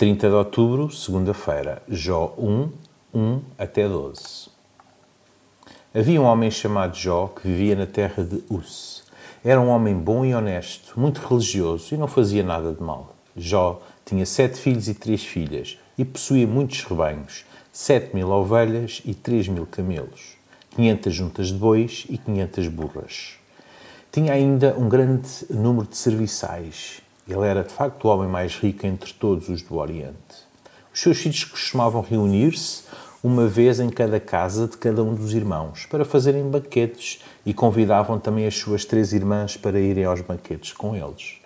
30 0.00 0.30
de 0.30 0.34
outubro, 0.34 0.90
segunda-feira, 0.90 1.82
Jó 1.86 2.32
1, 2.38 2.70
1 3.12 3.42
até 3.58 3.86
12. 3.86 4.48
Havia 5.94 6.22
um 6.22 6.24
homem 6.24 6.50
chamado 6.50 6.96
Jó 6.96 7.26
que 7.26 7.46
vivia 7.46 7.76
na 7.76 7.84
terra 7.84 8.24
de 8.24 8.42
Uz. 8.48 9.04
Era 9.44 9.60
um 9.60 9.68
homem 9.68 9.94
bom 9.94 10.24
e 10.24 10.34
honesto, 10.34 10.98
muito 10.98 11.18
religioso 11.18 11.94
e 11.94 11.98
não 11.98 12.08
fazia 12.08 12.42
nada 12.42 12.72
de 12.72 12.82
mal. 12.82 13.14
Jó 13.36 13.82
tinha 14.06 14.24
sete 14.24 14.58
filhos 14.58 14.88
e 14.88 14.94
três 14.94 15.22
filhas 15.22 15.78
e 15.98 16.04
possuía 16.06 16.46
muitos 16.46 16.82
rebanhos, 16.82 17.44
sete 17.70 18.16
mil 18.16 18.30
ovelhas 18.30 19.02
e 19.04 19.12
três 19.12 19.48
mil 19.48 19.66
camelos, 19.66 20.38
quinhentas 20.70 21.12
juntas 21.12 21.48
de 21.48 21.58
bois 21.58 22.06
e 22.08 22.16
quinhentas 22.16 22.66
burras. 22.68 23.34
Tinha 24.10 24.32
ainda 24.32 24.74
um 24.78 24.88
grande 24.88 25.28
número 25.50 25.86
de 25.86 25.98
serviçais. 25.98 27.02
Ele 27.30 27.46
era 27.46 27.62
de 27.62 27.72
facto 27.72 28.04
o 28.06 28.08
homem 28.08 28.28
mais 28.28 28.56
rico 28.56 28.84
entre 28.84 29.12
todos 29.12 29.48
os 29.48 29.62
do 29.62 29.76
Oriente. 29.76 30.50
Os 30.92 31.00
seus 31.00 31.18
filhos 31.18 31.44
costumavam 31.44 32.02
reunir-se 32.02 32.82
uma 33.22 33.46
vez 33.46 33.78
em 33.78 33.88
cada 33.88 34.18
casa 34.18 34.66
de 34.66 34.76
cada 34.76 35.04
um 35.04 35.14
dos 35.14 35.32
irmãos 35.32 35.86
para 35.86 36.04
fazerem 36.04 36.50
banquetes 36.50 37.22
e 37.46 37.54
convidavam 37.54 38.18
também 38.18 38.48
as 38.48 38.56
suas 38.56 38.84
três 38.84 39.12
irmãs 39.12 39.56
para 39.56 39.78
irem 39.78 40.04
aos 40.04 40.20
banquetes 40.22 40.72
com 40.72 40.96
eles. 40.96 41.36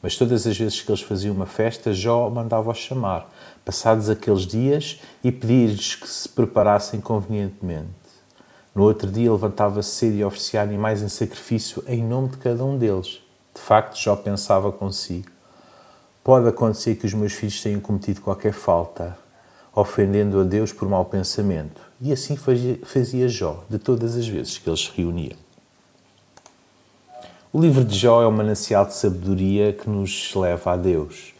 Mas 0.00 0.16
todas 0.16 0.46
as 0.46 0.56
vezes 0.56 0.80
que 0.80 0.88
eles 0.88 1.02
faziam 1.02 1.34
uma 1.34 1.46
festa, 1.46 1.92
Jó 1.92 2.30
mandava-os 2.30 2.78
chamar, 2.78 3.28
passados 3.64 4.08
aqueles 4.08 4.46
dias, 4.46 5.00
e 5.24 5.32
pedir-lhes 5.32 5.96
que 5.96 6.08
se 6.08 6.28
preparassem 6.28 7.00
convenientemente. 7.00 7.88
No 8.72 8.84
outro 8.84 9.10
dia 9.10 9.32
levantava-se 9.32 9.90
cedo 9.90 10.14
e 10.14 10.24
oferecia 10.24 10.62
animais 10.62 11.02
em 11.02 11.08
sacrifício 11.08 11.82
em 11.88 12.04
nome 12.04 12.28
de 12.28 12.36
cada 12.36 12.64
um 12.64 12.78
deles. 12.78 13.20
De 13.58 13.64
facto, 13.64 13.98
Jó 13.98 14.14
pensava 14.14 14.70
consigo: 14.70 15.30
pode 16.22 16.48
acontecer 16.48 16.94
que 16.94 17.04
os 17.04 17.12
meus 17.12 17.32
filhos 17.32 17.60
tenham 17.60 17.80
cometido 17.80 18.20
qualquer 18.20 18.52
falta, 18.52 19.18
ofendendo 19.74 20.40
a 20.40 20.44
Deus 20.44 20.72
por 20.72 20.88
mau 20.88 21.04
pensamento. 21.04 21.80
E 22.00 22.12
assim 22.12 22.36
fazia, 22.36 23.28
Jó 23.28 23.64
de 23.68 23.78
todas 23.78 24.16
as 24.16 24.26
vezes 24.28 24.58
que 24.58 24.70
eles 24.70 24.80
se 24.80 24.92
reuniam. 24.94 25.36
O 27.52 27.60
livro 27.60 27.84
de 27.84 27.98
Jó 27.98 28.22
é 28.22 28.28
um 28.28 28.30
manancial 28.30 28.86
de 28.86 28.94
sabedoria 28.94 29.72
que 29.72 29.90
nos 29.90 30.32
leva 30.34 30.72
a 30.72 30.76
Deus. 30.76 31.34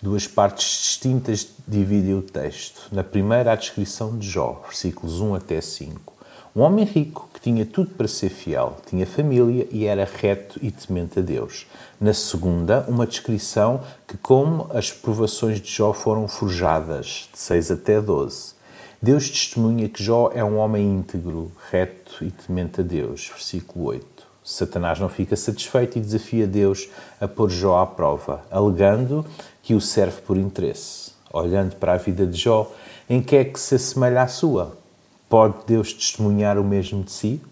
Duas 0.00 0.28
partes 0.28 0.64
distintas 0.80 1.48
dividem 1.66 2.14
o 2.14 2.22
texto. 2.22 2.88
Na 2.92 3.02
primeira, 3.02 3.52
a 3.52 3.56
descrição 3.56 4.16
de 4.16 4.30
Jó, 4.30 4.62
versículos 4.64 5.20
1 5.20 5.34
até 5.34 5.60
5. 5.60 6.13
Um 6.56 6.60
homem 6.60 6.84
rico 6.84 7.28
que 7.34 7.40
tinha 7.40 7.66
tudo 7.66 7.90
para 7.90 8.06
ser 8.06 8.28
fiel, 8.28 8.76
tinha 8.88 9.04
família 9.04 9.66
e 9.72 9.86
era 9.86 10.04
reto 10.04 10.60
e 10.62 10.70
temente 10.70 11.18
a 11.18 11.22
Deus. 11.22 11.66
Na 12.00 12.14
segunda, 12.14 12.84
uma 12.86 13.08
descrição 13.08 13.80
que, 14.06 14.16
como 14.16 14.68
as 14.72 14.92
provações 14.92 15.60
de 15.60 15.68
Jó 15.68 15.92
foram 15.92 16.28
forjadas, 16.28 17.28
de 17.32 17.40
6 17.40 17.72
até 17.72 18.00
12. 18.00 18.54
Deus 19.02 19.28
testemunha 19.28 19.88
que 19.88 20.00
Jó 20.00 20.30
é 20.32 20.44
um 20.44 20.58
homem 20.58 20.86
íntegro, 20.86 21.50
reto 21.72 22.24
e 22.24 22.30
temente 22.30 22.82
a 22.82 22.84
Deus. 22.84 23.32
Versículo 23.34 23.86
8. 23.86 24.06
Satanás 24.44 25.00
não 25.00 25.08
fica 25.08 25.34
satisfeito 25.34 25.98
e 25.98 26.00
desafia 26.00 26.46
Deus 26.46 26.88
a 27.20 27.26
pôr 27.26 27.50
Jó 27.50 27.82
à 27.82 27.86
prova, 27.86 28.44
alegando 28.48 29.26
que 29.60 29.74
o 29.74 29.80
serve 29.80 30.20
por 30.20 30.36
interesse. 30.36 31.10
Olhando 31.32 31.74
para 31.74 31.94
a 31.94 31.96
vida 31.96 32.24
de 32.24 32.38
Jó, 32.38 32.70
em 33.10 33.20
que 33.20 33.34
é 33.34 33.44
que 33.44 33.58
se 33.58 33.74
assemelha 33.74 34.22
à 34.22 34.28
sua? 34.28 34.83
Pode 35.28 35.66
Deus 35.66 35.92
testemunhar 35.92 36.58
o 36.58 36.64
mesmo 36.64 37.02
de 37.02 37.10
si? 37.10 37.42